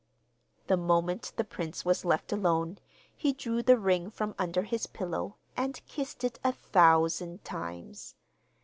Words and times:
The 0.65 0.77
moment 0.77 1.31
the 1.35 1.43
prince 1.43 1.85
was 1.85 2.03
left 2.03 2.31
alone 2.33 2.79
he 3.15 3.33
drew 3.33 3.61
the 3.61 3.77
ring 3.77 4.09
from 4.09 4.33
under 4.39 4.63
his 4.63 4.87
pillow 4.87 5.35
and 5.55 5.79
kissed 5.85 6.23
it 6.23 6.39
a 6.43 6.53
thousand 6.53 7.45
times. 7.45 8.15